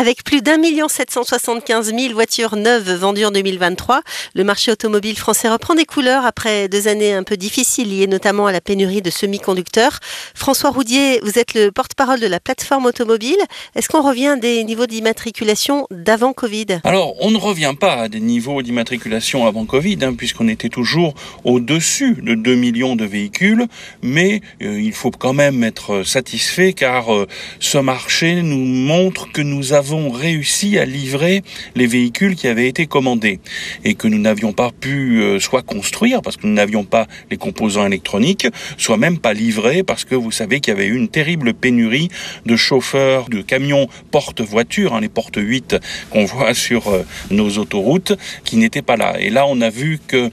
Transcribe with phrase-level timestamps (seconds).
[0.00, 4.00] Avec plus d'un million sept cent soixante-quinze mille voitures neuves vendues en 2023,
[4.34, 8.46] le marché automobile français reprend des couleurs après deux années un peu difficiles liées notamment
[8.46, 9.98] à la pénurie de semi-conducteurs.
[10.34, 13.36] François Roudier, vous êtes le porte-parole de la plateforme automobile.
[13.76, 16.80] Est-ce qu'on revient à des niveaux d'immatriculation d'avant Covid?
[16.84, 21.12] Alors, on ne revient pas à des niveaux d'immatriculation avant Covid, hein, puisqu'on était toujours
[21.44, 23.66] au-dessus de 2 millions de véhicules,
[24.00, 27.26] mais euh, il faut quand même être satisfait car euh,
[27.58, 31.42] ce marché nous montre que nous avons avons réussi à livrer
[31.74, 33.40] les véhicules qui avaient été commandés
[33.84, 37.36] et que nous n'avions pas pu euh, soit construire parce que nous n'avions pas les
[37.36, 38.46] composants électroniques,
[38.78, 42.08] soit même pas livrer parce que vous savez qu'il y avait eu une terrible pénurie
[42.46, 45.76] de chauffeurs de camions porte-voitures, hein, les porte 8
[46.10, 48.12] qu'on voit sur euh, nos autoroutes,
[48.44, 49.16] qui n'étaient pas là.
[49.18, 50.30] Et là, on a vu que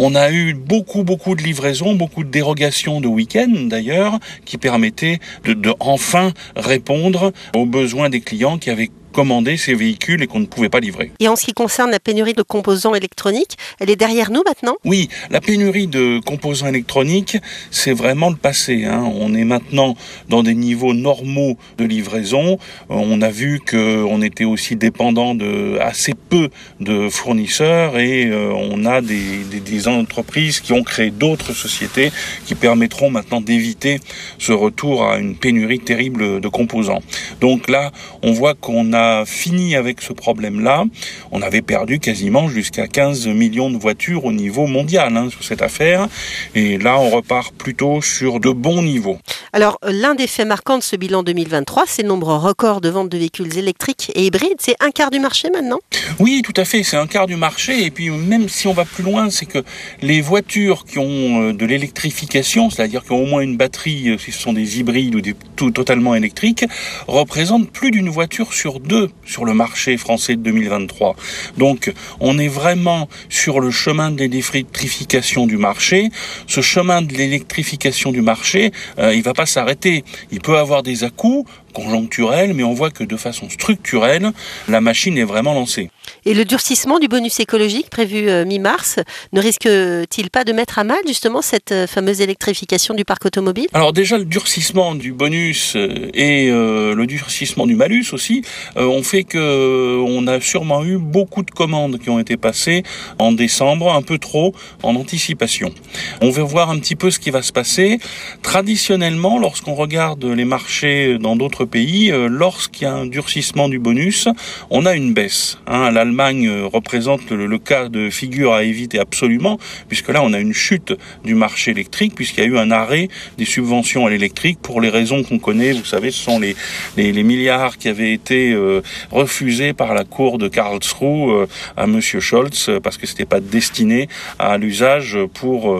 [0.00, 5.18] on a eu beaucoup, beaucoup de livraisons, beaucoup de dérogations de week-end d'ailleurs, qui permettaient
[5.44, 10.38] de, de enfin répondre aux besoins des clients qui avaient commander ces véhicules et qu'on
[10.38, 11.10] ne pouvait pas livrer.
[11.18, 14.76] Et en ce qui concerne la pénurie de composants électroniques, elle est derrière nous maintenant?
[14.84, 17.36] Oui, la pénurie de composants électroniques,
[17.72, 18.84] c'est vraiment le passé.
[18.84, 19.02] Hein.
[19.16, 19.96] On est maintenant
[20.28, 22.60] dans des niveaux normaux de livraison.
[22.88, 28.84] On a vu qu'on était aussi dépendant de assez peu de fournisseurs et euh, on
[28.84, 32.12] a des, des, des entreprises qui ont créé d'autres sociétés
[32.46, 33.98] qui permettront maintenant d'éviter
[34.38, 37.02] ce retour à une pénurie terrible de composants.
[37.40, 37.90] Donc là,
[38.22, 40.84] on voit qu'on a fini avec ce problème-là.
[41.30, 45.62] On avait perdu quasiment jusqu'à 15 millions de voitures au niveau mondial hein, sur cette
[45.62, 46.08] affaire.
[46.54, 49.18] Et là, on repart plutôt sur de bons niveaux.
[49.54, 53.08] Alors, l'un des faits marquants de ce bilan 2023, c'est le nombre record de ventes
[53.08, 54.58] de véhicules électriques et hybrides.
[54.60, 55.78] C'est un quart du marché maintenant?
[56.18, 56.82] Oui, tout à fait.
[56.82, 57.84] C'est un quart du marché.
[57.84, 59.64] Et puis, même si on va plus loin, c'est que
[60.02, 64.18] les voitures qui ont euh, de l'électrification, c'est-à-dire qui ont au moins une batterie, euh,
[64.18, 66.66] si ce sont des hybrides ou des tout totalement électriques,
[67.06, 71.16] représentent plus d'une voiture sur deux sur le marché français de 2023.
[71.56, 76.10] Donc, on est vraiment sur le chemin de l'électrification du marché.
[76.46, 80.04] Ce chemin de l'électrification du marché, euh, il va pas s'arrêter.
[80.32, 84.32] Il peut avoir des à-coups conjoncturels, mais on voit que de façon structurelle,
[84.68, 85.92] la machine est vraiment lancée.
[86.24, 88.98] Et le durcissement du bonus écologique prévu euh, mi-mars
[89.32, 93.66] ne risque-t-il pas de mettre à mal justement cette euh, fameuse électrification du parc automobile?
[93.72, 98.42] Alors déjà le durcissement du bonus euh, et le durcissement du malus aussi
[98.76, 102.82] ont fait que on a sûrement eu beaucoup de commandes qui ont été passées
[103.18, 105.72] en décembre, un peu trop en anticipation.
[106.20, 107.98] On va voir un petit peu ce qui va se passer.
[108.42, 114.28] Traditionnellement, lorsqu'on regarde les marchés dans d'autres pays, lorsqu'il y a un durcissement du bonus,
[114.70, 115.58] on a une baisse.
[115.66, 115.90] Hein.
[115.98, 120.52] L'Allemagne euh, représente le, cas de figure à éviter absolument, puisque là on a une
[120.54, 120.94] chute
[121.24, 124.90] du marché électrique, puisqu'il y a eu un arrêt des subventions à l'électrique pour les
[124.90, 125.72] raisons qu'on connaît.
[125.72, 126.54] Vous savez, ce sont les,
[126.96, 131.46] les, milliards qui avaient été euh, refusés par la cour de Karlsruhe euh,
[131.76, 134.08] à Monsieur Scholz, parce que c'était pas destiné
[134.38, 135.76] à l'usage pour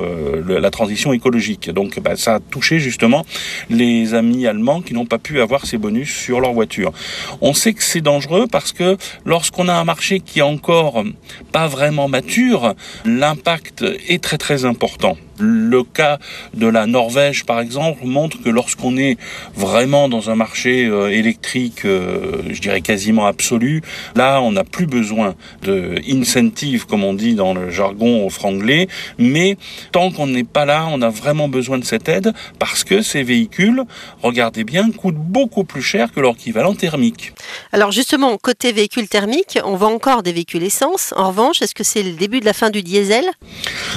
[0.48, 1.70] la transition écologique.
[1.70, 3.24] Donc bah, ça a touché justement
[3.70, 6.92] les amis allemands qui n'ont pas pu avoir ces bonus sur leur voiture.
[7.40, 11.04] On sait que c'est dangereux parce que lorsqu'on a un marché qui est encore
[11.52, 15.16] pas vraiment mature, l'impact est très très important.
[15.38, 16.18] Le cas
[16.54, 19.16] de la Norvège, par exemple, montre que lorsqu'on est
[19.54, 23.82] vraiment dans un marché euh, électrique, euh, je dirais quasiment absolu,
[24.16, 25.96] là, on n'a plus besoin de
[26.88, 28.88] comme on dit dans le jargon franglais,
[29.18, 29.56] mais
[29.92, 33.22] tant qu'on n'est pas là, on a vraiment besoin de cette aide parce que ces
[33.22, 33.82] véhicules,
[34.22, 37.32] regardez bien, coûtent beaucoup plus cher que leur équivalent thermique.
[37.72, 41.14] Alors justement, côté véhicule thermique, on voit encore des véhicules essence.
[41.16, 43.24] En revanche, est-ce que c'est le début de la fin du diesel?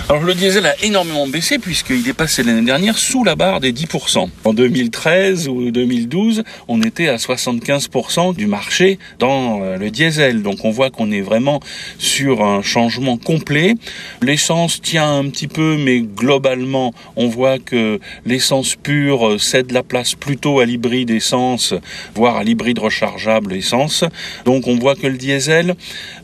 [0.10, 3.72] Alors le diesel a énormément baissé puisqu'il est passé l'année dernière sous la barre des
[3.72, 4.30] 10%.
[4.44, 10.44] En 2013 ou 2012, on était à 75% du marché dans euh, le diesel.
[10.44, 11.62] Donc on voit qu'on est vraiment
[11.98, 13.76] sur un changement complet.
[14.22, 20.16] L'essence tient un petit peu, mais globalement, on voit que l'essence pure cède la place
[20.16, 21.74] plutôt à l'hybride essence,
[22.14, 24.04] voire à l'hybride rechargeable essence.
[24.44, 25.76] Donc on voit que le diesel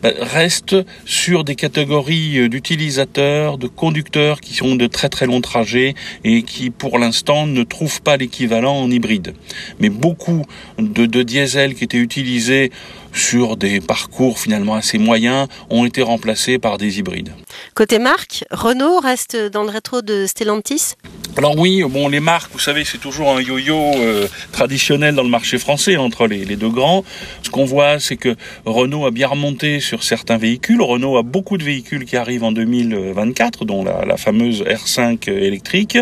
[0.03, 0.75] bah, reste
[1.05, 6.71] sur des catégories d'utilisateurs, de conducteurs qui sont de très très longs trajets et qui
[6.71, 9.35] pour l'instant ne trouvent pas l'équivalent en hybride.
[9.79, 10.41] Mais beaucoup
[10.79, 12.71] de, de diesel qui étaient utilisés
[13.13, 17.33] sur des parcours finalement assez moyens ont été remplacés par des hybrides.
[17.75, 20.93] Côté marque, Renault reste dans le rétro de Stellantis?
[21.37, 25.29] Alors oui, bon, les marques, vous savez, c'est toujours un yo-yo euh, traditionnel dans le
[25.29, 27.03] marché français entre les, les deux grands.
[27.43, 30.81] Ce qu'on voit, c'est que Renault a bien remonté sur certains véhicules.
[30.81, 35.97] Renault a beaucoup de véhicules qui arrivent en 2024, dont la, la fameuse R5 électrique.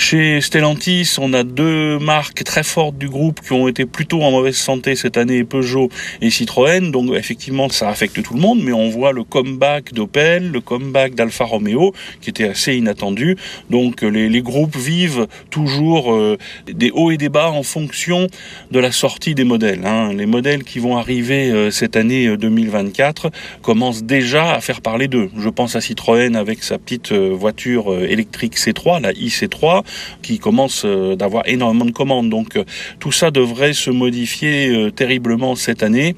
[0.00, 4.30] Chez Stellantis, on a deux marques très fortes du groupe qui ont été plutôt en
[4.30, 5.90] mauvaise santé cette année, Peugeot
[6.22, 6.90] et Citroën.
[6.90, 11.14] Donc effectivement, ça affecte tout le monde, mais on voit le comeback d'Opel, le comeback
[11.14, 11.92] d'Alfa Romeo,
[12.22, 13.36] qui était assez inattendu.
[13.68, 18.26] Donc les, les groupes vivent toujours euh, des hauts et des bas en fonction
[18.70, 19.84] de la sortie des modèles.
[19.84, 20.14] Hein.
[20.14, 23.30] Les modèles qui vont arriver euh, cette année 2024 euh,
[23.60, 25.28] commencent déjà à faire parler d'eux.
[25.38, 29.84] Je pense à Citroën avec sa petite voiture électrique C3, la IC3,
[30.22, 32.30] qui commence d'avoir énormément de commandes.
[32.30, 32.58] Donc
[32.98, 36.14] tout ça devrait se modifier terriblement cette année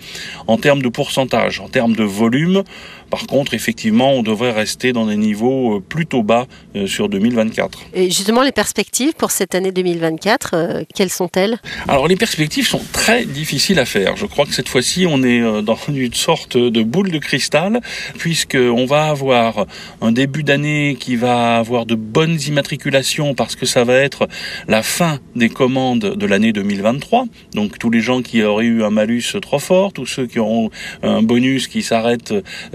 [0.47, 2.63] en termes de pourcentage, en termes de volume.
[3.13, 6.47] Par contre, effectivement, on devrait rester dans des niveaux plutôt bas
[6.87, 7.79] sur 2024.
[7.93, 11.59] Et justement, les perspectives pour cette année 2024, quelles sont-elles?
[11.89, 14.17] Alors, les perspectives sont très difficiles à faire.
[14.17, 17.83] Je crois que cette fois-ci, on est dans une sorte de boule de cristal,
[18.17, 19.67] puisqu'on va avoir
[20.01, 24.27] un début d'année qui va avoir de bonnes immatriculations parce que ça va être
[24.69, 27.27] la fin des commandes de l'année 2023.
[27.53, 30.71] Donc, tous les gens qui auraient eu un malus trop fort, tous ceux qui auront
[31.03, 32.33] un bonus qui s'arrête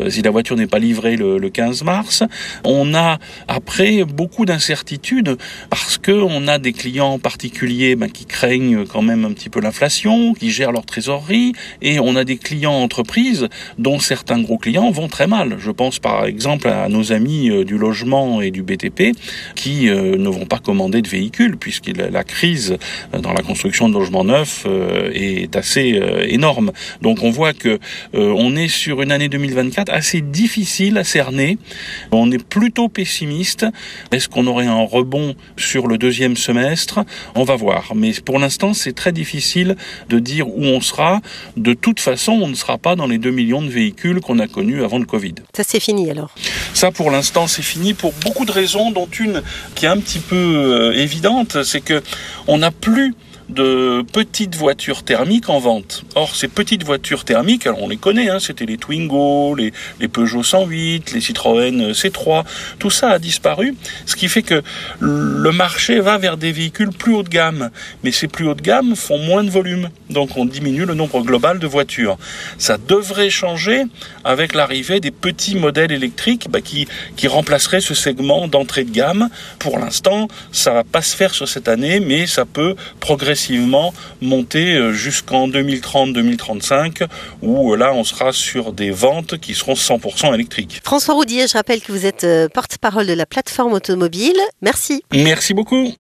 [0.09, 2.21] si la voiture n'est pas livrée le, le 15 mars.
[2.65, 5.37] On a après beaucoup d'incertitudes
[5.69, 9.61] parce que on a des clients particuliers ben, qui craignent quand même un petit peu
[9.61, 13.47] l'inflation, qui gèrent leur trésorerie, et on a des clients entreprises
[13.77, 15.55] dont certains gros clients vont très mal.
[15.59, 19.15] Je pense par exemple à nos amis euh, du logement et du BTP
[19.55, 22.77] qui euh, ne vont pas commander de véhicules puisque la crise
[23.13, 24.65] euh, dans la construction de logements neufs
[25.13, 26.73] est assez énorme.
[27.01, 27.79] Donc on voit que
[28.13, 31.57] on est sur une année 2024 assez difficile à cerner.
[32.11, 33.65] On est plutôt pessimiste.
[34.11, 36.99] Est-ce qu'on aurait un rebond sur le deuxième semestre?
[37.35, 37.93] On va voir.
[37.95, 39.75] Mais pour l'instant, c'est très difficile
[40.09, 41.21] de dire où on sera.
[41.55, 44.47] De toute façon, on ne sera pas dans les 2 millions de véhicules qu'on a
[44.47, 45.35] connus avant le Covid.
[45.55, 46.33] Ça, c'est fini alors
[46.73, 49.41] Ça, pour l'instant, c'est fini pour beaucoup de raisons, dont une
[49.75, 52.01] qui est un petit peu euh, évidente, c'est que
[52.47, 53.13] on n'a plus
[53.49, 56.03] de petites voitures thermiques en vente.
[56.15, 59.71] Or, ces petites voitures thermiques, on les connaît, hein, c'était les Twingo, les,
[60.07, 62.43] Peugeot 108, les Citroën C3,
[62.79, 64.61] tout ça a disparu, ce qui fait que
[64.99, 67.69] le marché va vers des véhicules plus haut de gamme.
[68.03, 71.21] Mais ces plus haut de gamme font moins de volume, donc on diminue le nombre
[71.21, 72.17] global de voitures.
[72.57, 73.83] Ça devrait changer
[74.23, 79.29] avec l'arrivée des petits modèles électriques bah, qui, qui remplaceraient ce segment d'entrée de gamme.
[79.59, 83.36] Pour l'instant, ça va pas se faire sur cette année, mais ça peut progresser
[84.21, 87.07] monter euh, jusqu'en 2030-2035,
[87.41, 90.81] où euh, là, on sera sur des ventes qui seront 100% électriques.
[90.83, 94.37] François Roudier, je rappelle que vous êtes euh, porte-parole de la plateforme automobile.
[94.61, 95.03] Merci.
[95.13, 95.93] Merci beaucoup.